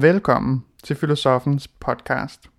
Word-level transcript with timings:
Velkommen 0.00 0.64
til 0.82 0.96
Filosofens 0.96 1.68
podcast. 1.68 2.50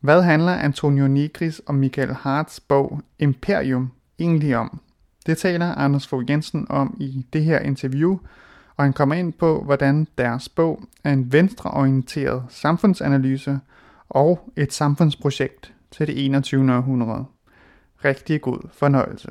Hvad 0.00 0.22
handler 0.22 0.52
Antonio 0.52 1.08
Nigris 1.08 1.58
og 1.58 1.74
Michael 1.74 2.12
Harts 2.12 2.60
bog 2.60 3.00
Imperium 3.18 3.90
egentlig 4.18 4.56
om? 4.56 4.80
Det 5.26 5.38
taler 5.38 5.74
Anders 5.74 6.06
Fogh 6.06 6.30
Jensen 6.30 6.66
om 6.70 6.96
i 7.00 7.26
det 7.32 7.44
her 7.44 7.58
interview, 7.58 8.18
og 8.76 8.84
han 8.84 8.92
kommer 8.92 9.14
ind 9.14 9.32
på, 9.32 9.62
hvordan 9.62 10.06
deres 10.18 10.48
bog 10.48 10.82
er 11.04 11.12
en 11.12 11.32
venstreorienteret 11.32 12.42
samfundsanalyse 12.48 13.60
og 14.08 14.52
et 14.56 14.72
samfundsprojekt 14.72 15.72
til 15.90 16.06
det 16.06 16.24
21. 16.24 16.74
århundrede. 16.74 17.24
Rigtig 18.04 18.40
god 18.40 18.58
fornøjelse. 18.72 19.28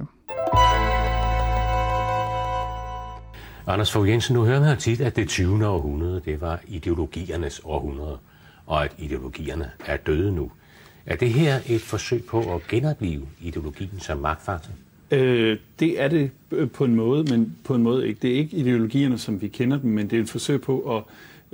Anders 3.68 3.92
Fogh 3.92 4.10
Jensen, 4.10 4.34
nu 4.36 4.46
hører 4.46 4.60
man 4.60 4.78
tit, 4.78 5.02
at 5.02 5.16
det 5.16 5.28
20. 5.28 5.68
århundrede, 5.68 6.22
det 6.26 6.42
var 6.42 6.60
ideologiernes 6.68 7.62
århundrede, 7.64 8.18
og 8.66 8.84
at 8.84 8.92
ideologierne 8.98 9.72
er 9.86 9.98
døde 9.98 10.32
nu. 10.32 10.52
Er 11.06 11.16
det 11.16 11.30
her 11.30 11.60
et 11.68 11.82
forsøg 11.82 12.24
på 12.26 12.56
at 12.56 12.68
genopleve 12.68 13.22
ideologien 13.42 14.00
som 14.00 14.18
magtfaktor? 14.18 14.72
Øh, 15.12 15.58
det 15.80 16.02
er 16.02 16.08
det 16.08 16.32
øh, 16.52 16.70
på 16.70 16.86
en 16.86 16.96
måde, 16.96 17.24
men 17.24 17.56
på 17.64 17.76
en 17.76 17.84
måde 17.84 18.08
ikke. 18.08 18.20
Det 18.22 18.32
er 18.32 18.36
ikke 18.36 18.58
ideologierne, 18.58 19.18
som 19.18 19.42
vi 19.42 19.48
kender 19.48 19.78
dem, 19.78 19.92
men 19.92 20.10
det 20.10 20.18
er 20.18 20.22
et 20.22 20.30
forsøg 20.30 20.62
på 20.62 20.98
at 20.98 21.04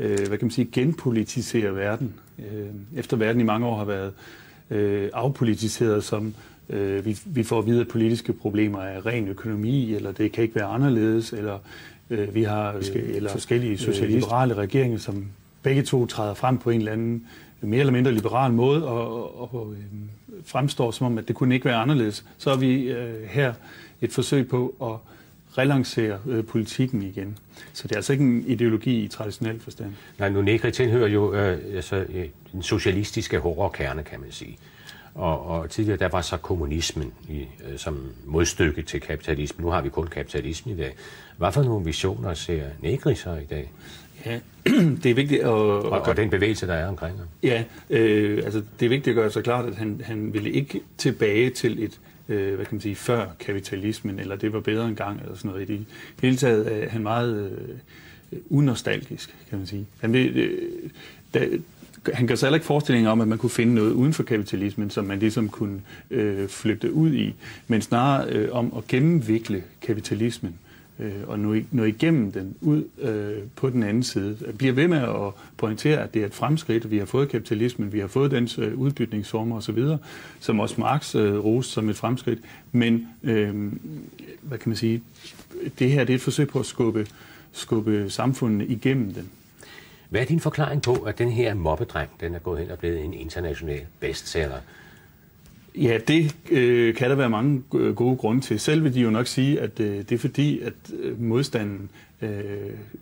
øh, 0.06 0.18
hvad 0.28 0.38
kan 0.38 0.46
man 0.46 0.52
sige, 0.52 0.70
genpolitisere 0.72 1.76
verden. 1.76 2.14
Øh, 2.40 2.68
efter 2.98 3.18
verden 3.18 3.42
i 3.42 3.46
mange 3.46 3.68
år 3.68 3.78
har 3.78 3.86
været 3.86 4.14
øh, 4.70 5.10
afpolitiseret 5.14 6.04
som 6.04 6.34
øh, 6.70 7.06
vi, 7.06 7.20
vi 7.26 7.44
får 7.44 7.60
at 7.60 7.66
vide, 7.66 7.82
at 7.82 7.88
politiske 7.88 8.34
problemer 8.34 8.82
er 8.82 9.06
ren 9.06 9.28
økonomi, 9.28 9.94
eller 9.94 10.12
det 10.12 10.32
kan 10.32 10.44
ikke 10.44 10.56
være 10.56 10.66
anderledes, 10.66 11.34
eller 11.34 11.60
øh, 12.10 12.36
vi 12.36 12.44
har 12.44 12.74
øh, 12.74 13.16
eller 13.16 13.30
forskellige 13.30 13.78
socialiberale 13.78 14.54
regeringer, 14.54 14.98
som 14.98 15.26
begge 15.64 15.84
to 15.84 16.06
træder 16.06 16.34
frem 16.34 16.58
på 16.58 16.70
en 16.70 16.80
eller 16.80 16.92
anden 16.92 17.28
mere 17.62 17.80
eller 17.80 17.94
mindre 17.94 18.12
liberal 18.12 18.52
måde 18.52 18.88
og, 18.88 19.40
og, 19.42 19.54
og 19.54 19.74
øh, 19.74 19.84
fremstår 20.46 20.92
som 20.92 21.06
om, 21.06 21.18
at 21.18 21.28
det 21.28 21.36
kunne 21.36 21.54
ikke 21.54 21.66
være 21.66 21.76
anderledes. 21.76 22.26
Så 22.38 22.52
er 22.52 22.58
vi 22.58 22.82
øh, 22.82 23.24
her 23.24 23.54
et 24.02 24.12
forsøg 24.12 24.48
på 24.48 24.76
at 24.82 25.10
relancere 25.58 26.20
øh, 26.28 26.46
politikken 26.46 27.02
igen. 27.02 27.38
Så 27.74 27.84
det 27.84 27.92
er 27.92 27.96
altså 27.96 28.14
ikke 28.14 28.26
en 28.26 28.44
ideologi 28.48 29.04
i 29.04 29.08
traditionel 29.08 29.60
forstand. 29.60 29.94
Nej, 30.20 30.30
nu 30.30 30.42
Negri 30.42 30.72
tilhører 30.72 31.08
jo 31.08 31.34
øh, 31.34 31.76
altså, 31.76 32.06
den 32.52 32.64
socialistiske 32.64 33.40
horrorkerne, 33.40 34.04
kan 34.04 34.20
man 34.20 34.32
sige. 34.32 34.58
Og, 35.16 35.46
og 35.46 35.70
tidligere 35.70 35.98
der 35.98 36.08
var 36.08 36.22
så 36.22 36.38
kommunismen 36.38 37.14
i, 37.30 37.40
øh, 37.40 37.78
som 37.78 38.12
modstykke 38.26 38.82
til 38.82 39.02
kapitalismen. 39.02 39.66
Nu 39.66 39.72
har 39.72 39.82
vi 39.82 39.90
kun 39.90 40.08
kapitalismen 40.08 40.76
i 40.76 40.78
dag. 40.78 40.96
Hvad 41.38 41.52
for 41.52 41.64
nogle 41.64 41.86
visioner 41.86 42.34
ser 42.34 42.64
Negri 42.82 43.16
så 43.16 43.36
i 43.36 43.46
dag? 43.46 43.72
Ja, 44.26 44.40
det 45.04 45.06
er 45.06 45.14
vigtigt 45.14 45.42
at... 45.42 45.48
Og, 45.48 45.92
og 45.92 46.18
den 46.18 46.30
bevægelse, 46.30 46.68
der 46.68 46.74
er 46.74 46.88
omkring 46.88 47.18
ham. 47.18 47.28
Ja, 47.44 47.64
øh, 47.90 48.42
altså 48.46 48.64
det 48.80 48.86
er 48.86 48.90
vigtigt 48.90 49.08
at 49.08 49.16
gøre 49.16 49.32
sig 49.32 49.44
klart, 49.44 49.66
at 49.66 49.76
han, 49.76 50.02
han 50.04 50.34
ville 50.34 50.52
ikke 50.52 50.82
tilbage 50.98 51.50
til 51.50 51.84
et, 51.84 52.00
øh, 52.30 52.56
hvad 52.56 52.66
kan 52.66 52.76
man 52.76 52.82
sige, 52.82 52.96
før 52.96 53.28
kapitalismen, 53.40 54.20
eller 54.20 54.36
det 54.36 54.54
var 54.54 54.60
bedre 54.60 54.88
engang, 54.88 55.22
eller 55.22 55.36
sådan 55.36 55.52
noget. 55.52 55.70
I 55.70 55.74
det 55.74 55.86
hele 56.22 56.38
taget 56.38 56.84
er 56.84 56.90
han 56.90 57.04
meget 57.04 57.52
øh, 58.32 58.40
unostalgisk, 58.50 59.36
kan 59.50 59.58
man 59.58 59.68
sige. 59.68 59.86
Han 60.00 60.14
vil, 60.14 60.38
øh, 60.38 60.90
da, 61.34 61.48
han 62.14 62.28
gør 62.28 62.36
sig 62.36 62.48
heller 62.48 62.56
ikke 62.56 62.66
forestillinger 62.66 63.12
om, 63.12 63.22
at 63.22 63.28
man 63.28 63.38
kunne 63.38 63.50
finde 63.50 63.76
noget 63.76 63.92
uden 63.92 64.14
for 64.14 64.24
kapitalismen, 64.24 64.90
som 64.90 65.06
man 65.06 65.20
ligesom 65.20 65.50
kunne 65.50 65.82
øh, 66.12 66.48
flygte 66.48 66.94
ud 66.94 67.14
i, 67.14 67.36
men 67.68 67.82
snarere 67.82 68.30
øh, 68.30 68.50
om 68.52 68.74
at 68.78 68.88
gennemvikle 68.88 69.64
kapitalismen 69.82 70.56
øh, 71.00 71.14
og 71.28 71.40
nå, 71.40 71.56
nå 71.72 71.84
igennem 71.84 72.32
den 72.32 72.56
ud 72.62 72.84
øh, 73.02 73.44
på 73.56 73.70
den 73.70 73.84
anden 73.84 74.04
side. 74.04 74.38
Jeg 74.46 74.58
bliver 74.58 74.74
ved 74.74 74.88
med 74.88 74.98
at 74.98 75.34
pointere, 75.58 76.04
at 76.04 76.14
det 76.14 76.22
er 76.22 76.26
et 76.26 76.34
fremskridt. 76.34 76.92
Vi 76.92 76.98
har 76.98 77.06
fået 77.06 77.30
kapitalismen, 77.30 77.94
vi 77.94 78.00
har 78.00 78.08
fået 78.08 78.32
dens 78.32 78.60
øh, 78.60 78.78
udbytningsformer 78.78 79.58
osv., 79.58 79.84
som 80.40 80.60
også 80.60 80.76
Marx 80.78 81.16
øh, 81.16 81.44
roste 81.44 81.72
som 81.72 81.90
et 81.90 81.96
fremskridt. 81.96 82.40
Men, 82.72 83.08
øh, 83.24 83.72
hvad 84.42 84.58
kan 84.58 84.70
man 84.70 84.76
sige, 84.76 85.02
det 85.80 85.92
her 85.92 86.04
det 86.04 86.14
er 86.14 86.18
et 86.18 86.22
forsøg 86.22 86.48
på 86.48 86.60
at 86.60 86.66
skubbe, 86.66 87.08
skubbe 87.52 88.10
samfundet 88.10 88.70
igennem 88.70 89.14
den. 89.14 89.30
Hvad 90.10 90.22
er 90.22 90.26
din 90.26 90.40
forklaring 90.40 90.82
på, 90.82 90.94
at 90.94 91.18
den 91.18 91.32
her 91.32 91.54
mobbedreng, 91.54 92.10
den 92.20 92.36
er 92.36 92.40
gået 92.40 92.60
hen 92.60 92.72
og 92.72 92.80
blevet 92.80 93.06
en 93.06 93.14
international 93.14 93.82
bestseller? 94.00 94.58
Ja, 95.76 95.98
det 96.08 96.36
øh, 96.52 96.96
kan 96.96 97.10
der 97.10 97.16
være 97.16 97.30
mange 97.30 97.64
øh, 97.76 97.96
gode 97.96 98.18
grunde 98.18 98.42
til. 98.42 98.60
Selv 98.60 98.84
vil 98.84 98.94
de 98.94 99.02
jo 99.02 99.10
nok 99.10 99.28
sige, 99.28 99.60
at 99.60 99.80
øh, 99.80 99.98
det 99.98 100.12
er 100.12 100.18
fordi, 100.18 100.60
at 100.60 100.74
øh, 101.00 101.22
modstanden 101.22 101.90
øh, 102.22 102.30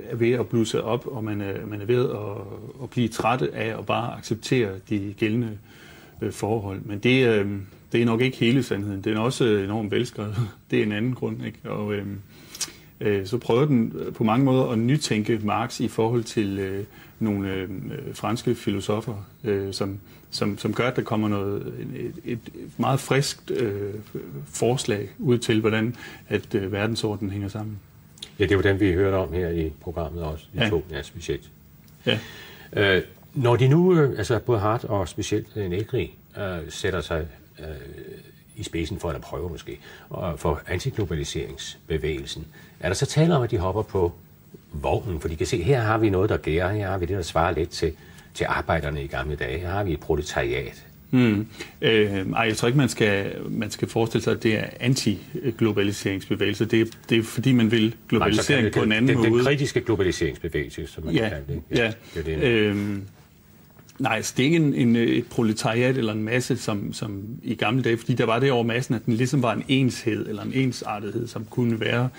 er 0.09 0.15
ved 0.15 0.31
at 0.31 0.47
blusse 0.47 0.83
op, 0.83 1.07
og 1.07 1.23
man 1.23 1.41
er, 1.41 1.65
man 1.65 1.81
er 1.81 1.85
ved 1.85 2.09
at, 2.09 2.83
at 2.83 2.89
blive 2.89 3.07
træt 3.07 3.41
af 3.41 3.77
at 3.79 3.85
bare 3.85 4.17
acceptere 4.17 4.69
de 4.89 5.13
gældende 5.17 5.57
øh, 6.21 6.31
forhold. 6.31 6.81
Men 6.85 6.99
det, 6.99 7.27
øh, 7.27 7.51
det 7.91 8.01
er 8.01 8.05
nok 8.05 8.21
ikke 8.21 8.37
hele 8.37 8.63
sandheden. 8.63 9.01
Det 9.01 9.13
er 9.13 9.19
også 9.19 9.45
enormt 9.45 9.91
velskrevet. 9.91 10.35
Det 10.71 10.79
er 10.79 10.83
en 10.83 10.91
anden 10.91 11.13
grund. 11.13 11.45
Ikke? 11.45 11.69
Og, 11.69 11.93
øh, 11.93 12.05
så 13.25 13.37
prøver 13.37 13.65
den 13.65 13.93
på 14.15 14.23
mange 14.23 14.45
måder 14.45 14.65
at 14.65 14.79
nytænke 14.79 15.39
Marx 15.43 15.79
i 15.79 15.87
forhold 15.87 16.23
til 16.23 16.59
øh, 16.59 16.83
nogle 17.19 17.53
øh, 17.53 17.69
franske 18.13 18.55
filosofer, 18.55 19.27
øh, 19.43 19.73
som, 19.73 19.99
som, 20.29 20.57
som 20.57 20.73
gør, 20.73 20.87
at 20.87 20.95
der 20.95 21.01
kommer 21.01 21.27
noget, 21.27 21.73
et, 21.95 22.13
et 22.25 22.39
meget 22.77 22.99
friskt 22.99 23.51
øh, 23.51 23.93
forslag 24.45 25.09
ud 25.19 25.37
til, 25.37 25.61
hvordan 25.61 25.95
at 26.29 26.55
øh, 26.55 26.71
verdensordenen 26.71 27.31
hænger 27.31 27.47
sammen. 27.47 27.79
Ja, 28.39 28.45
det 28.45 28.57
var 28.57 28.63
den, 28.63 28.79
vi 28.79 28.93
hørte 28.93 29.15
om 29.15 29.33
her 29.33 29.49
i 29.49 29.71
programmet 29.81 30.23
også, 30.23 30.45
de 30.53 30.63
ja. 30.63 30.69
to, 30.69 30.85
ja, 30.91 31.01
specielt. 31.01 31.49
Ja. 32.05 32.19
Øh, 32.73 33.03
når 33.33 33.55
de 33.55 33.67
nu, 33.67 33.99
øh, 33.99 34.17
altså 34.17 34.39
både 34.39 34.59
Hart 34.59 34.83
og 34.83 35.07
specielt 35.07 35.47
øh, 35.55 35.69
Negri, 35.69 36.13
øh, 36.37 36.43
sætter 36.69 37.01
sig 37.01 37.27
øh, 37.59 37.65
i 38.57 38.63
spidsen 38.63 38.99
for, 38.99 39.09
eller 39.09 39.21
prøver 39.21 39.49
måske, 39.49 39.79
og 40.09 40.39
for 40.39 40.61
antiglobaliseringsbevægelsen, 40.67 42.45
er 42.79 42.87
der 42.87 42.93
så 42.93 43.05
tale 43.05 43.35
om, 43.35 43.43
at 43.43 43.51
de 43.51 43.57
hopper 43.57 43.81
på 43.81 44.13
vognen? 44.71 45.19
For 45.19 45.27
de 45.27 45.35
kan 45.35 45.47
se, 45.47 45.63
her 45.63 45.81
har 45.81 45.97
vi 45.97 46.09
noget, 46.09 46.29
der 46.29 46.37
gærer, 46.37 46.73
her 46.73 46.89
har 46.89 46.97
vi 46.97 47.05
det, 47.05 47.15
der 47.15 47.21
svarer 47.21 47.53
lidt 47.53 47.69
til, 47.69 47.93
til 48.33 48.45
arbejderne 48.49 49.03
i 49.03 49.07
gamle 49.07 49.35
dage, 49.35 49.59
her 49.59 49.69
har 49.69 49.83
vi 49.83 49.93
et 49.93 49.99
proletariat. 49.99 50.83
Mm. 51.11 51.47
Øh, 51.81 52.29
ej, 52.31 52.41
jeg 52.41 52.57
tror 52.57 52.67
ikke, 52.67 52.77
man 52.77 52.89
skal, 52.89 53.35
man 53.49 53.71
skal 53.71 53.87
forestille 53.87 54.23
sig, 54.23 54.33
at 54.33 54.43
det 54.43 54.59
er 54.59 54.63
anti-globaliseringsbevægelse. 54.79 56.65
Det, 56.65 56.81
er, 56.81 56.85
det 57.09 57.17
er 57.17 57.23
fordi, 57.23 57.51
man 57.51 57.71
vil 57.71 57.95
globalisering 58.09 58.63
Nej, 58.63 58.71
på 58.71 58.83
en 58.83 58.91
anden 58.91 59.07
det, 59.07 59.17
måde. 59.17 59.39
Den 59.39 59.45
kritiske 59.45 59.81
globaliseringsbevægelse, 59.81 60.87
som 60.87 61.05
man 61.05 61.13
ja, 61.13 61.29
kan 61.29 61.37
det. 61.47 61.61
Ja, 61.71 61.83
ja. 61.83 61.91
Det, 62.15 62.25
det 62.25 62.43
øhm, 62.43 63.03
Nej, 63.99 64.15
altså 64.15 64.33
det 64.37 64.43
er 64.43 64.45
ikke 64.45 64.57
en, 64.57 64.73
en, 64.73 64.95
øh, 64.95 65.07
et 65.07 65.27
proletariat 65.27 65.97
eller 65.97 66.13
en 66.13 66.23
masse, 66.23 66.57
som, 66.57 66.93
som 66.93 67.23
i 67.43 67.55
gamle 67.55 67.83
dage, 67.83 67.97
fordi 67.97 68.13
der 68.13 68.25
var 68.25 68.39
det 68.39 68.51
over 68.51 68.63
massen, 68.63 68.95
at 68.95 69.05
den 69.05 69.13
ligesom 69.13 69.41
var 69.41 69.53
en 69.53 69.63
enshed 69.67 70.27
eller 70.27 70.43
en 70.43 70.53
ensartethed, 70.53 71.27
som 71.27 71.45
kunne 71.49 71.79
være 71.79 72.09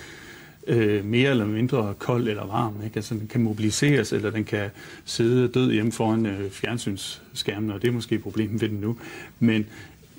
øh, 0.66 1.05
mere 1.05 1.31
eller 1.31 1.47
mindre 1.47 1.94
kold 1.99 2.28
eller 2.28 2.47
varm. 2.47 2.75
Ikke? 2.84 2.97
Altså, 2.97 3.15
den 3.15 3.27
kan 3.27 3.43
mobiliseres, 3.43 4.12
eller 4.12 4.31
den 4.31 4.44
kan 4.44 4.71
sidde 5.05 5.49
død 5.49 5.72
hjemme 5.72 5.93
foran 5.93 6.27
øh, 6.27 6.50
fjernsynsskærmen, 6.50 7.71
og 7.71 7.83
det 7.83 7.89
er 7.89 7.93
måske 7.93 8.19
problemet 8.19 8.60
ved 8.60 8.69
den 8.69 8.78
nu. 8.81 8.97
Men 9.41 9.66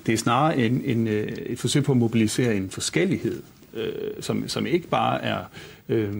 det 0.06 0.12
er 0.12 0.18
snarere 0.18 0.58
en, 0.58 0.82
en, 0.84 1.08
øh, 1.08 1.28
et 1.28 1.58
forsøg 1.58 1.84
på 1.84 1.92
at 1.92 1.98
mobilisere 1.98 2.56
en 2.56 2.70
forskellighed, 2.70 3.42
øh, 3.74 3.92
som, 4.20 4.48
som 4.48 4.66
ikke 4.66 4.88
bare 4.88 5.22
er... 5.22 5.38
Øh, 5.88 6.12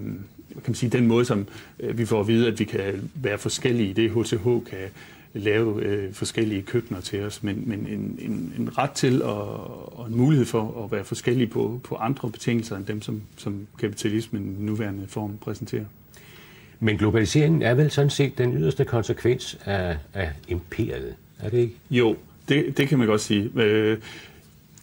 kan 0.54 0.62
man 0.66 0.74
sige, 0.74 0.90
den 0.90 1.06
måde, 1.06 1.24
som 1.24 1.46
øh, 1.80 1.98
vi 1.98 2.04
får 2.04 2.20
at 2.20 2.28
vide, 2.28 2.46
at 2.46 2.58
vi 2.58 2.64
kan 2.64 3.10
være 3.14 3.38
forskellige. 3.38 3.94
Det 3.94 4.10
HCH 4.10 4.44
kan 4.44 4.88
lave 5.34 5.82
øh, 5.82 6.12
forskellige 6.12 6.62
køkkener 6.62 7.00
til 7.00 7.22
os, 7.22 7.42
men, 7.42 7.62
men 7.66 7.78
en, 7.78 8.18
en, 8.18 8.54
en 8.58 8.78
ret 8.78 8.90
til 8.90 9.22
og, 9.22 9.98
og 9.98 10.06
en 10.06 10.16
mulighed 10.16 10.46
for 10.46 10.84
at 10.84 10.92
være 10.92 11.04
forskellige 11.04 11.46
på, 11.46 11.80
på 11.84 11.94
andre 11.94 12.30
betingelser 12.30 12.76
end 12.76 12.86
dem, 12.86 13.02
som, 13.02 13.22
som 13.36 13.66
kapitalismen 13.78 14.56
i 14.60 14.62
nuværende 14.62 15.04
form 15.08 15.38
præsenterer. 15.38 15.84
Men 16.80 16.98
globaliseringen 16.98 17.62
er 17.62 17.74
vel 17.74 17.90
sådan 17.90 18.10
set 18.10 18.38
den 18.38 18.56
yderste 18.56 18.84
konsekvens 18.84 19.58
af, 19.64 19.96
af 20.14 20.32
imperiet, 20.48 21.14
er 21.38 21.48
det 21.48 21.58
ikke? 21.58 21.74
Jo, 21.90 22.16
det, 22.48 22.76
det 22.76 22.88
kan 22.88 22.98
man 22.98 23.06
godt 23.06 23.20
sige. 23.20 23.50
Øh, 23.56 23.98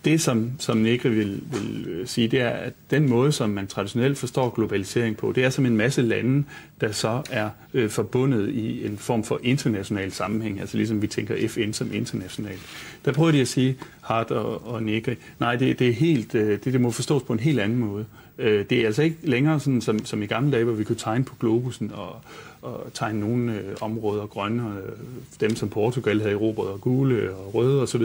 det, 0.08 0.22
som, 0.22 0.52
som 0.60 0.78
Negri 0.78 1.10
vil, 1.10 1.42
vil 1.52 1.88
øh, 1.88 2.08
sige, 2.08 2.28
det 2.28 2.42
er, 2.42 2.50
at 2.50 2.74
den 2.92 3.10
måde, 3.10 3.32
som 3.32 3.50
man 3.50 3.68
traditionelt 3.68 4.18
forstår 4.18 4.50
globalisering 4.50 5.18
på, 5.18 5.32
det 5.32 5.44
er 5.44 5.50
som 5.50 5.66
en 5.66 5.78
masse 5.78 6.02
lande, 6.02 6.44
der 6.82 6.92
så 6.92 7.22
er 7.32 7.50
øh, 7.74 7.90
forbundet 7.90 8.50
i 8.50 8.86
en 8.86 8.98
form 8.98 9.24
for 9.24 9.40
international 9.44 10.12
sammenhæng, 10.12 10.60
altså 10.60 10.78
ligesom 10.78 11.02
vi 11.02 11.08
tænker 11.08 11.48
FN 11.48 11.74
som 11.74 11.94
international. 11.94 12.58
Der 13.06 13.12
prøver 13.12 13.32
de 13.32 13.42
at 13.42 13.48
sige, 13.48 13.78
Hart 14.02 14.32
og, 14.32 14.68
og 14.68 14.84
Negri, 14.84 15.16
nej, 15.40 15.56
det, 15.56 15.80
det 15.80 15.90
er 15.90 15.94
helt, 15.94 16.36
øh, 16.36 16.50
det, 16.50 16.74
det 16.74 16.82
må 16.82 16.92
forstås 16.92 17.24
på 17.24 17.34
en 17.34 17.40
helt 17.40 17.60
anden 17.60 17.78
måde. 17.78 18.06
Øh, 18.38 18.66
det 18.70 18.82
er 18.82 18.86
altså 18.86 19.02
ikke 19.02 19.18
længere 19.24 19.60
sådan, 19.60 19.82
som, 19.82 20.06
som 20.06 20.24
i 20.24 20.26
gamle 20.26 20.52
dage, 20.52 20.64
hvor 20.64 20.74
vi 20.74 20.84
kunne 20.84 20.96
tegne 20.96 21.24
på 21.24 21.36
globusen 21.40 21.92
og, 21.94 22.16
og 22.62 22.92
tegne 22.94 23.20
nogle 23.20 23.54
øh, 23.54 23.76
områder 23.82 24.26
grønne, 24.26 24.64
og, 24.64 24.78
øh, 24.78 24.96
dem 25.40 25.56
som 25.56 25.70
Portugal 25.70 26.20
havde 26.20 26.34
erobret, 26.34 26.70
og 26.70 26.82
gule 26.82 27.36
og 27.36 27.56
røde 27.56 27.82
osv., 27.82 28.04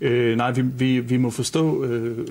Øh, 0.00 0.36
nej, 0.36 0.50
vi, 0.50 0.62
vi, 0.62 1.00
vi 1.00 1.16
må 1.16 1.30
forstå 1.30 1.84
øh, 1.84 2.28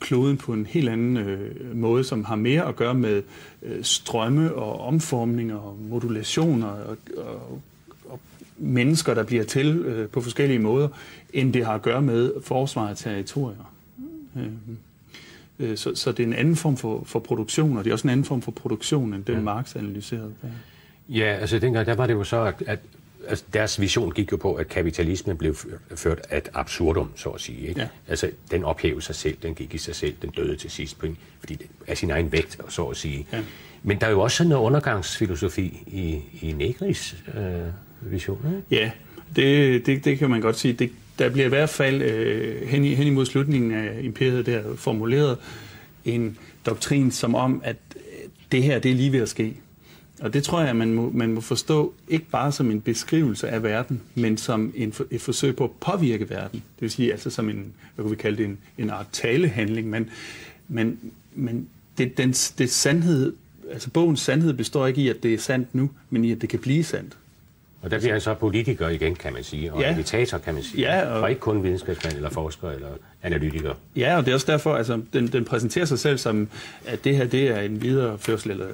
kloden 0.00 0.36
på 0.36 0.52
en 0.52 0.66
helt 0.66 0.88
anden 0.88 1.16
øh, 1.16 1.76
måde, 1.76 2.04
som 2.04 2.24
har 2.24 2.36
mere 2.36 2.68
at 2.68 2.76
gøre 2.76 2.94
med 2.94 3.22
øh, 3.62 3.84
strømme 3.84 4.54
og 4.54 4.80
omformninger 4.80 5.56
og 5.56 5.78
modulationer 5.90 6.66
og, 6.66 6.96
og, 7.16 7.60
og 8.08 8.20
mennesker, 8.58 9.14
der 9.14 9.22
bliver 9.22 9.44
til 9.44 9.76
øh, 9.76 10.08
på 10.08 10.20
forskellige 10.20 10.58
måder, 10.58 10.88
end 11.32 11.52
det 11.52 11.66
har 11.66 11.74
at 11.74 11.82
gøre 11.82 12.02
med 12.02 12.32
forsvar 12.42 12.88
af 12.88 12.96
territorier. 12.96 13.72
Øh, 14.36 14.46
øh, 15.58 15.76
så, 15.76 15.94
så 15.94 16.12
det 16.12 16.22
er 16.22 16.26
en 16.26 16.32
anden 16.32 16.56
form 16.56 16.76
for, 16.76 17.02
for 17.06 17.18
produktion, 17.18 17.76
og 17.78 17.84
det 17.84 17.90
er 17.90 17.94
også 17.94 18.06
en 18.06 18.10
anden 18.10 18.24
form 18.24 18.42
for 18.42 18.50
produktion, 18.50 19.14
end 19.14 19.24
den 19.24 19.34
ja. 19.34 19.40
Marx 19.40 19.76
analyserede. 19.76 20.34
Ja, 21.08 21.36
altså 21.40 21.58
dengang, 21.58 21.86
der 21.86 21.94
var 21.94 22.06
det 22.06 22.14
jo 22.14 22.24
så, 22.24 22.42
at, 22.44 22.62
at 22.66 22.78
altså, 23.28 23.44
deres 23.52 23.80
vision 23.80 24.12
gik 24.12 24.32
jo 24.32 24.36
på, 24.36 24.54
at 24.54 24.68
kapitalismen 24.68 25.36
blev 25.36 25.56
ført 25.94 26.20
ad 26.30 26.42
absurdum, 26.54 27.10
så 27.16 27.28
at 27.28 27.40
sige. 27.40 27.68
Ikke? 27.68 27.80
Ja. 27.80 27.88
Altså, 28.08 28.30
den 28.50 28.64
ophævede 28.64 29.02
sig 29.02 29.14
selv, 29.14 29.36
den 29.42 29.54
gik 29.54 29.74
i 29.74 29.78
sig 29.78 29.94
selv, 29.94 30.14
den 30.22 30.30
døde 30.30 30.56
til 30.56 30.70
sidst, 30.70 30.98
på 30.98 31.06
en, 31.06 31.18
fordi 31.40 31.54
det 31.54 31.66
er 31.86 31.94
sin 31.94 32.10
egen 32.10 32.32
vægt, 32.32 32.58
så 32.68 32.84
at 32.84 32.96
sige. 32.96 33.26
Ja. 33.32 33.42
Men 33.82 34.00
der 34.00 34.06
er 34.06 34.10
jo 34.10 34.20
også 34.20 34.36
sådan 34.36 34.48
noget 34.48 34.64
undergangsfilosofi 34.64 35.82
i, 35.86 36.20
i 36.46 36.52
Negris 36.52 37.16
øh, 37.34 38.12
vision. 38.12 38.40
Ikke? 38.46 38.82
Ja, 38.82 38.90
det, 39.36 39.86
det, 39.86 40.04
det 40.04 40.18
kan 40.18 40.30
man 40.30 40.40
godt 40.40 40.58
sige. 40.58 40.72
Det, 40.72 40.90
der 41.18 41.28
bliver 41.28 41.46
i 41.46 41.48
hvert 41.48 41.70
fald 41.70 42.02
øh, 42.02 42.68
hen, 42.68 42.84
hen 42.84 43.06
imod 43.06 43.26
slutningen 43.26 43.72
af 43.72 44.00
imperiet 44.02 44.46
der 44.46 44.62
formuleret 44.76 45.38
en 46.04 46.38
doktrin 46.66 47.10
som 47.10 47.34
om, 47.34 47.60
at 47.64 47.76
det 48.52 48.62
her 48.62 48.78
det 48.78 48.90
er 48.90 48.94
lige 48.94 49.12
ved 49.12 49.20
at 49.20 49.28
ske. 49.28 49.54
Og 50.20 50.34
det 50.34 50.44
tror 50.44 50.60
jeg, 50.60 50.76
man 50.76 50.94
må, 50.94 51.10
man 51.14 51.32
må 51.32 51.40
forstå 51.40 51.94
ikke 52.08 52.26
bare 52.30 52.52
som 52.52 52.70
en 52.70 52.80
beskrivelse 52.80 53.48
af 53.48 53.62
verden, 53.62 54.00
men 54.14 54.36
som 54.36 54.72
en, 54.76 54.94
et 55.10 55.20
forsøg 55.20 55.56
på 55.56 55.64
at 55.64 55.70
påvirke 55.70 56.30
verden. 56.30 56.58
Det 56.58 56.82
vil 56.82 56.90
sige 56.90 57.12
altså 57.12 57.30
som 57.30 57.48
en, 57.48 57.72
hvad 57.94 58.02
kunne 58.02 58.10
vi 58.10 58.16
kalde 58.16 58.36
det, 58.36 58.44
en, 58.44 58.58
en 58.78 58.90
art 58.90 59.06
talehandling. 59.12 59.90
Men, 59.90 60.10
men, 60.68 60.98
men 61.34 61.68
det, 61.98 62.16
den, 62.16 62.32
det 62.32 62.70
sandhed, 62.70 63.32
altså 63.70 63.90
bogens 63.90 64.20
sandhed 64.20 64.52
består 64.52 64.86
ikke 64.86 65.00
i, 65.00 65.08
at 65.08 65.22
det 65.22 65.34
er 65.34 65.38
sandt 65.38 65.74
nu, 65.74 65.90
men 66.10 66.24
i, 66.24 66.32
at 66.32 66.40
det 66.40 66.48
kan 66.48 66.58
blive 66.58 66.84
sandt. 66.84 67.16
Og 67.84 67.90
der 67.90 67.98
bliver 67.98 68.12
han 68.12 68.20
så 68.20 68.34
politiker 68.34 68.88
igen, 68.88 69.14
kan 69.14 69.32
man 69.32 69.44
sige, 69.44 69.72
og 69.72 69.80
ja. 69.80 69.92
agitator, 69.92 70.38
kan 70.38 70.54
man 70.54 70.62
sige. 70.62 70.80
Ja, 70.80 71.06
og, 71.06 71.20
og 71.20 71.30
ikke 71.30 71.40
kun 71.40 71.62
videnskabsmand 71.62 72.16
eller 72.16 72.30
forsker 72.30 72.70
eller 72.70 72.88
analytiker. 73.22 73.74
Ja, 73.96 74.16
og 74.16 74.24
det 74.24 74.30
er 74.30 74.34
også 74.34 74.52
derfor, 74.52 74.74
altså, 74.74 75.00
den, 75.12 75.26
den 75.26 75.44
præsenterer 75.44 75.84
sig 75.84 75.98
selv 75.98 76.18
som, 76.18 76.48
at 76.86 77.04
det 77.04 77.16
her 77.16 77.26
det 77.26 77.48
er 77.48 77.60
en 77.60 77.82
videreførsel 77.82 78.50
eller 78.50 78.66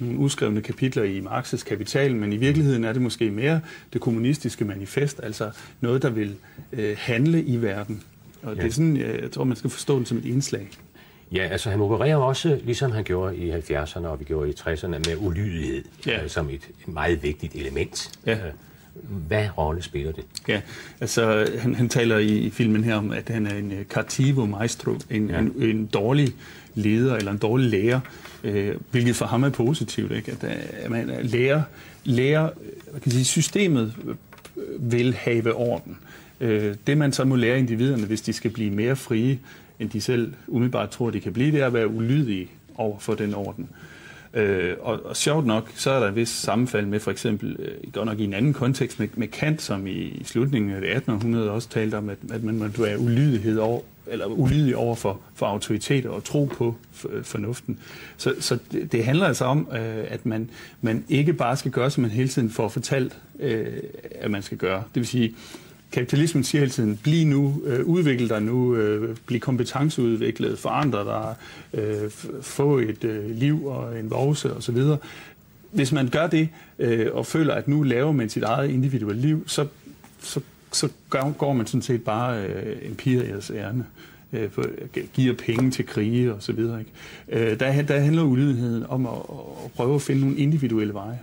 nogle 0.00 0.18
uskrevne 0.18 0.60
kapitler 0.60 1.02
i 1.02 1.20
Marx's 1.20 1.64
Kapital, 1.64 2.14
men 2.14 2.32
i 2.32 2.36
virkeligheden 2.36 2.84
er 2.84 2.92
det 2.92 3.02
måske 3.02 3.30
mere 3.30 3.60
det 3.92 4.00
kommunistiske 4.00 4.64
manifest, 4.64 5.20
altså 5.22 5.50
noget, 5.80 6.02
der 6.02 6.10
vil 6.10 6.34
øh, 6.72 6.96
handle 6.98 7.42
i 7.42 7.62
verden. 7.62 8.02
Og 8.42 8.56
ja. 8.56 8.62
det 8.62 8.68
er 8.68 8.72
sådan, 8.72 8.96
jeg 8.96 9.30
tror, 9.32 9.44
man 9.44 9.56
skal 9.56 9.70
forstå 9.70 9.98
det 9.98 10.08
som 10.08 10.18
et 10.18 10.24
indslag. 10.24 10.68
Ja, 11.32 11.42
altså 11.42 11.70
han 11.70 11.80
opererer 11.80 12.16
også, 12.16 12.60
ligesom 12.64 12.92
han 12.92 13.04
gjorde 13.04 13.36
i 13.36 13.52
70'erne 13.52 14.06
og 14.06 14.20
vi 14.20 14.24
gjorde 14.24 14.50
i 14.50 14.52
60'erne, 14.60 14.88
med 14.88 15.16
ulydighed 15.18 15.84
ja. 16.06 16.22
øh, 16.22 16.30
som 16.30 16.48
et, 16.48 16.54
et 16.54 16.88
meget 16.88 17.22
vigtigt 17.22 17.54
element. 17.54 18.10
Ja. 18.26 18.32
Øh, 18.32 18.52
hvad 19.02 19.48
rolle 19.58 19.82
spiller 19.82 20.12
det? 20.12 20.24
Ja, 20.48 20.60
altså 21.00 21.50
han, 21.58 21.74
han 21.74 21.88
taler 21.88 22.18
i, 22.18 22.38
i 22.38 22.50
filmen 22.50 22.84
her 22.84 22.94
om, 22.94 23.12
at 23.12 23.28
han 23.28 23.46
er 23.46 23.54
en 23.54 23.72
uh, 23.72 23.82
cattivo 23.84 24.46
maestro, 24.46 24.92
en, 25.10 25.30
ja. 25.30 25.38
en, 25.38 25.52
en 25.58 25.86
dårlig 25.86 26.28
leder 26.74 27.16
eller 27.16 27.32
en 27.32 27.38
dårlig 27.38 27.70
lærer, 27.70 28.00
øh, 28.44 28.74
hvilket 28.90 29.16
for 29.16 29.26
ham 29.26 29.44
er 29.44 29.50
positivt, 29.50 30.12
ikke? 30.12 30.32
At, 30.32 30.44
at 30.72 30.90
man 30.90 31.10
lærer, 31.22 31.62
lærer 32.04 32.50
hvad 32.90 33.00
kan 33.00 33.12
sige, 33.12 33.24
systemet 33.24 33.94
vil 34.78 35.14
have 35.14 35.54
orden. 35.54 35.98
Øh, 36.40 36.74
det 36.86 36.98
man 36.98 37.12
så 37.12 37.24
må 37.24 37.36
lære 37.36 37.58
individerne, 37.58 38.06
hvis 38.06 38.20
de 38.20 38.32
skal 38.32 38.50
blive 38.50 38.70
mere 38.70 38.96
frie, 38.96 39.38
end 39.80 39.90
de 39.90 40.00
selv 40.00 40.34
umiddelbart 40.46 40.90
tror, 40.90 41.10
de 41.10 41.20
kan 41.20 41.32
blive, 41.32 41.52
det 41.52 41.60
er 41.60 41.66
at 41.66 41.74
være 41.74 41.88
ulydige 41.88 42.48
over 42.74 42.98
for 42.98 43.14
den 43.14 43.34
orden. 43.34 43.68
Øh, 44.34 44.76
og, 44.80 45.06
og 45.06 45.16
sjovt 45.16 45.46
nok, 45.46 45.72
så 45.74 45.90
er 45.90 46.00
der 46.00 46.08
et 46.08 46.16
vis 46.16 46.28
sammenfald 46.28 46.86
med 46.86 47.00
for 47.00 47.10
eksempel, 47.10 47.56
øh, 47.58 47.92
godt 47.92 48.06
nok 48.06 48.18
i 48.18 48.24
en 48.24 48.34
anden 48.34 48.52
kontekst 48.52 49.00
med, 49.00 49.08
med 49.14 49.28
Kant, 49.28 49.62
som 49.62 49.86
i, 49.86 49.90
i 49.90 50.24
slutningen 50.24 50.70
af 50.70 50.80
det 50.80 50.90
1800 50.90 51.50
også 51.50 51.68
talte 51.68 51.94
om, 51.94 52.08
at, 52.08 52.18
at 52.30 52.42
man 52.42 52.58
måtte 52.58 52.82
være 52.82 52.98
ulydighed 52.98 53.58
over, 53.58 53.80
eller 54.06 54.26
ulydig 54.26 54.76
over 54.76 54.94
for, 54.94 55.20
for 55.34 55.46
autoriteter 55.46 56.10
og 56.10 56.24
tro 56.24 56.44
på 56.44 56.74
øh, 57.10 57.24
fornuften. 57.24 57.78
Så, 58.16 58.34
så 58.40 58.58
det, 58.72 58.92
det 58.92 59.04
handler 59.04 59.26
altså 59.26 59.44
om, 59.44 59.68
øh, 59.72 60.04
at 60.08 60.26
man, 60.26 60.50
man 60.80 61.04
ikke 61.08 61.32
bare 61.32 61.56
skal 61.56 61.70
gøre, 61.70 61.90
som 61.90 62.02
man 62.02 62.10
hele 62.10 62.28
tiden 62.28 62.50
får 62.50 62.68
fortalt, 62.68 63.18
øh, 63.40 63.66
at 64.10 64.30
man 64.30 64.42
skal 64.42 64.58
gøre. 64.58 64.82
Det 64.94 65.00
vil 65.00 65.06
sige, 65.06 65.34
kapitalismen 65.92 66.44
siger 66.44 66.60
hele 66.60 66.70
tiden, 66.70 66.96
bliv 67.02 67.26
nu, 67.26 67.62
øh, 67.64 67.84
udvikle 67.84 68.28
dig 68.28 68.42
nu, 68.42 68.74
øh, 68.74 69.16
bliv 69.26 69.40
kompetenceudviklet, 69.40 70.58
forandre 70.58 71.04
dig, 71.04 71.34
øh, 71.82 72.10
få 72.40 72.78
et 72.78 73.04
øh, 73.04 73.30
liv 73.30 73.66
og 73.66 73.98
en 73.98 74.10
vovse 74.10 74.54
osv. 74.54 74.82
Hvis 75.70 75.92
man 75.92 76.08
gør 76.08 76.26
det 76.26 76.48
øh, 76.78 77.06
og 77.12 77.26
føler, 77.26 77.54
at 77.54 77.68
nu 77.68 77.82
laver 77.82 78.12
man 78.12 78.28
sit 78.28 78.42
eget 78.42 78.70
individuelle 78.70 79.22
liv, 79.22 79.44
så, 79.46 79.66
så, 80.20 80.40
så 80.72 80.88
går 81.38 81.52
man 81.52 81.66
sådan 81.66 81.82
set 81.82 82.04
bare 82.04 82.44
øh, 82.44 82.76
empiriets 82.82 83.50
ærne 83.50 83.84
øh, 84.32 84.50
giver 85.12 85.34
penge 85.34 85.70
til 85.70 85.86
krige 85.86 86.34
og 86.34 86.42
så 86.42 86.52
videre. 86.52 86.78
Ikke? 86.80 86.92
Øh, 87.28 87.60
der, 87.60 87.82
der 87.82 88.00
handler 88.00 88.22
ulydigheden 88.22 88.86
om 88.88 89.06
at, 89.06 89.12
at 89.64 89.72
prøve 89.72 89.94
at 89.94 90.02
finde 90.02 90.20
nogle 90.20 90.36
individuelle 90.36 90.94
veje. 90.94 91.18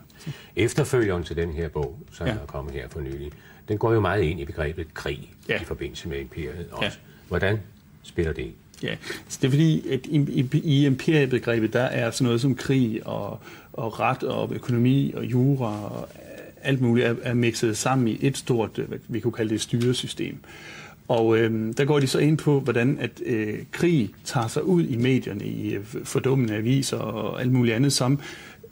Efterfølgeren 0.55 1.23
til 1.23 1.35
den 1.35 1.51
her 1.51 1.69
bog, 1.69 1.99
som 2.11 2.27
ja. 2.27 2.33
er 2.33 2.45
kommet 2.47 2.73
her 2.73 2.89
for 2.89 2.99
nylig, 2.99 3.31
den 3.67 3.77
går 3.77 3.93
jo 3.93 3.99
meget 3.99 4.23
ind 4.23 4.39
i 4.39 4.45
begrebet 4.45 4.93
krig 4.93 5.31
ja. 5.49 5.61
i 5.61 5.65
forbindelse 5.65 6.09
med 6.09 6.19
imperiet 6.19 6.67
også. 6.71 6.85
Ja. 6.85 6.91
Hvordan 7.27 7.59
spiller 8.03 8.33
det 8.33 8.51
Ja, 8.83 8.95
så 9.27 9.39
det 9.41 9.47
er 9.47 9.51
fordi, 9.51 9.89
at 9.89 10.05
i, 10.05 10.17
i, 10.17 10.61
i 10.63 10.85
imperiebegrebet, 10.85 11.73
der 11.73 11.81
er 11.81 12.11
sådan 12.11 12.25
noget 12.25 12.41
som 12.41 12.55
krig 12.55 13.07
og, 13.07 13.39
og 13.73 13.99
ret 13.99 14.23
og 14.23 14.51
økonomi 14.53 15.13
og 15.15 15.25
jura 15.25 15.85
og 15.85 16.09
alt 16.61 16.81
muligt 16.81 17.07
er, 17.07 17.15
er 17.23 17.33
mixet 17.33 17.77
sammen 17.77 18.07
i 18.07 18.17
et 18.21 18.37
stort, 18.37 18.69
hvad 18.87 18.99
vi 19.07 19.19
kunne 19.19 19.33
kalde 19.33 19.49
det, 19.49 19.61
styresystem. 19.61 20.37
Og 21.07 21.37
øh, 21.37 21.73
der 21.77 21.85
går 21.85 21.99
de 21.99 22.07
så 22.07 22.19
ind 22.19 22.37
på, 22.37 22.59
hvordan 22.59 22.97
at 23.01 23.11
øh, 23.25 23.59
krig 23.71 24.09
tager 24.23 24.47
sig 24.47 24.63
ud 24.63 24.83
i 24.83 24.95
medierne, 24.95 25.45
i 25.45 25.73
øh, 25.73 25.85
fordummende 26.03 26.55
aviser 26.55 26.97
og 26.97 27.41
alt 27.41 27.51
muligt 27.51 27.75
andet, 27.75 27.93
som 27.93 28.19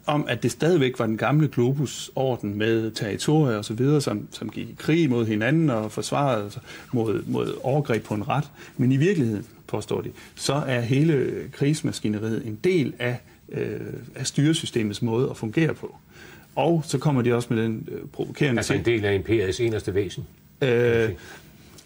om, 0.06 0.26
at 0.30 0.44
det 0.44 0.52
stadigvæk 0.52 1.00
var 1.00 1.06
den 1.06 1.18
gamle 1.18 1.48
globusorden 1.48 2.58
med 2.58 2.92
territorier 2.92 3.58
osv., 3.58 4.00
som, 4.00 4.28
som 4.32 4.50
gik 4.50 4.70
i 4.70 4.76
krig 4.78 5.10
mod 5.10 5.26
hinanden 5.26 5.70
og 5.70 5.92
forsvarede 5.92 6.52
mod, 6.94 7.24
mod 7.26 7.54
overgreb 7.64 8.04
på 8.04 8.14
en 8.14 8.28
ret. 8.28 8.52
Men 8.78 8.92
i 8.92 8.98
virkeligheden, 8.98 9.46
påstår 9.68 10.02
de, 10.02 10.10
så 10.36 10.54
er 10.54 10.82
hele 10.82 11.34
krigsmaskineriet 11.52 12.46
en 12.46 12.60
del 12.64 12.94
af, 13.00 13.18
øh, 13.50 13.80
af 14.16 14.28
styresystemets 14.28 15.02
måde 15.02 15.30
at 15.30 15.38
fungere 15.38 15.74
på. 15.74 15.96
Og 16.56 16.84
så 16.86 16.98
kommer 16.98 17.22
de 17.22 17.36
også 17.36 17.54
med 17.54 17.64
den 17.64 17.88
øh, 17.92 18.00
provokerende 18.14 18.60
Altså 18.60 18.74
en 18.74 18.86
del 18.86 19.06
af 19.06 19.16
imperiets 19.16 19.60
eneste 19.60 19.94
væsen? 19.94 20.28
Øh, 20.62 21.10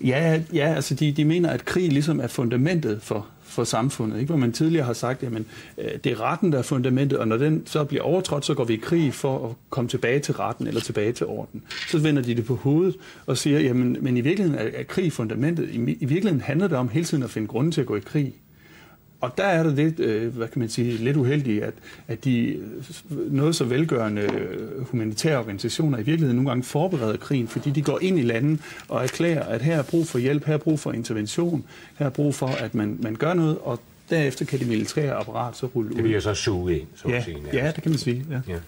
ja, 0.03 0.41
ja, 0.53 0.73
altså 0.73 0.95
de, 0.95 1.11
de 1.11 1.25
mener, 1.25 1.49
at 1.49 1.65
krig 1.65 1.91
ligesom 1.91 2.19
er 2.19 2.27
fundamentet 2.27 3.01
for, 3.01 3.27
for 3.57 3.63
samfundet. 3.63 4.19
Ikke? 4.19 4.29
Hvor 4.29 4.37
man 4.37 4.51
tidligere 4.51 4.85
har 4.85 4.93
sagt, 4.93 5.23
at 5.23 5.33
øh, 5.33 5.85
det 6.03 6.11
er 6.11 6.21
retten, 6.21 6.51
der 6.51 6.57
er 6.57 6.61
fundamentet, 6.61 7.19
og 7.19 7.27
når 7.27 7.37
den 7.37 7.63
så 7.65 7.83
bliver 7.83 8.03
overtrådt, 8.03 8.45
så 8.45 8.53
går 8.53 8.63
vi 8.63 8.73
i 8.73 8.77
krig 8.77 9.13
for 9.13 9.49
at 9.49 9.55
komme 9.69 9.89
tilbage 9.89 10.19
til 10.19 10.33
retten 10.33 10.67
eller 10.67 10.81
tilbage 10.81 11.11
til 11.11 11.25
orden. 11.25 11.63
Så 11.89 11.99
vender 11.99 12.21
de 12.21 12.35
det 12.35 12.45
på 12.45 12.55
hovedet 12.55 12.95
og 13.25 13.37
siger, 13.37 13.59
jamen, 13.59 13.97
men 14.01 14.17
i 14.17 14.21
virkeligheden 14.21 14.59
er, 14.59 14.79
er 14.79 14.83
krig 14.83 15.13
fundamentet. 15.13 15.69
I, 15.69 15.77
I 15.77 16.05
virkeligheden 16.05 16.41
handler 16.41 16.67
det 16.67 16.77
om 16.77 16.89
hele 16.89 17.05
tiden 17.05 17.23
at 17.23 17.29
finde 17.29 17.47
grunden 17.47 17.71
til 17.71 17.81
at 17.81 17.87
gå 17.87 17.95
i 17.95 17.99
krig. 17.99 18.33
Og 19.21 19.37
der 19.37 19.43
er 19.43 19.63
det 19.63 19.73
lidt, 19.73 19.99
øh, 19.99 20.35
hvad 20.35 20.47
kan 20.47 20.59
man 20.59 20.69
sige, 20.69 20.91
lidt 20.91 21.17
uheldigt, 21.17 21.63
at, 21.63 21.73
at 22.07 22.25
de 22.25 22.59
noget 23.09 23.55
så 23.55 23.63
velgørende 23.63 24.21
øh, 24.21 24.81
humanitære 24.81 25.37
organisationer 25.39 25.97
i 25.97 26.01
virkeligheden 26.01 26.35
nogle 26.35 26.49
gange 26.49 26.63
forbereder 26.63 27.17
krigen, 27.17 27.47
fordi 27.47 27.69
de 27.69 27.81
går 27.81 27.99
ind 28.01 28.19
i 28.19 28.21
landet 28.21 28.59
og 28.89 29.03
erklærer, 29.03 29.43
at 29.43 29.61
her 29.61 29.77
er 29.77 29.83
brug 29.83 30.07
for 30.07 30.19
hjælp, 30.19 30.45
her 30.45 30.53
er 30.53 30.57
brug 30.57 30.79
for 30.79 30.91
intervention, 30.91 31.63
her 31.97 32.05
er 32.05 32.09
brug 32.09 32.35
for, 32.35 32.47
at 32.47 32.75
man, 32.75 32.97
man 33.01 33.15
gør 33.15 33.33
noget, 33.33 33.57
og 33.61 33.79
derefter 34.09 34.45
kan 34.45 34.59
det 34.59 34.67
militære 34.67 35.13
apparat 35.13 35.57
så 35.57 35.65
rulle 35.65 35.89
ud. 35.89 35.95
Det 35.95 36.03
bliver 36.03 36.19
så 36.19 36.33
suge 36.33 36.79
ind, 36.79 36.87
så 36.95 37.09
ja, 37.09 37.23
sige. 37.23 37.37
Ja, 37.53 37.71
det 37.75 37.83
kan 37.83 37.91
man 37.91 37.99
sige. 37.99 38.25
Ja. 38.29 38.39
ja. 38.47 38.59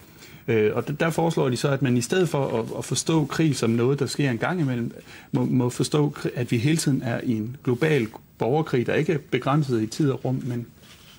Øh, 0.48 0.76
og 0.76 1.00
der 1.00 1.10
foreslår 1.10 1.48
de 1.48 1.56
så, 1.56 1.68
at 1.68 1.82
man 1.82 1.96
i 1.96 2.00
stedet 2.00 2.28
for 2.28 2.58
at, 2.58 2.66
at 2.78 2.84
forstå 2.84 3.24
krig 3.24 3.56
som 3.56 3.70
noget, 3.70 3.98
der 3.98 4.06
sker 4.06 4.30
en 4.30 4.38
gang 4.38 4.60
imellem, 4.60 4.92
må, 5.32 5.44
må 5.44 5.68
forstå, 5.68 6.14
at 6.34 6.50
vi 6.50 6.58
hele 6.58 6.76
tiden 6.76 7.02
er 7.02 7.20
i 7.22 7.32
en 7.32 7.56
global 7.64 8.08
borgerkrig, 8.40 8.86
der 8.86 8.94
ikke 8.94 9.12
er 9.12 9.18
begrænset 9.30 9.82
i 9.82 9.86
tid 9.86 10.10
og 10.10 10.24
rum, 10.24 10.42
men 10.46 10.66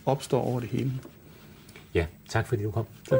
opstår 0.06 0.42
over 0.42 0.60
det 0.60 0.70
hele. 0.70 0.92
Ja, 1.94 2.06
tak 2.30 2.48
fordi 2.48 2.64
du 2.64 2.72
kom. 2.72 2.86
Tak. 3.10 3.20